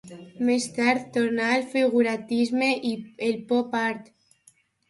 Més 0.45 0.63
tard 0.77 1.03
tornà 1.17 1.51
al 1.57 1.67
figurativisme 1.75 2.71
i 2.93 2.97
el 3.29 3.39
pop-art. 3.53 4.13